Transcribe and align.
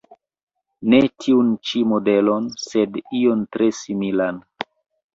Ne 0.93 1.01
tiun 1.25 1.51
ĉi 1.71 1.83
modelon, 1.93 2.49
sed 2.65 3.01
ion 3.23 3.47
tre 3.55 3.73
similan. 3.85 4.47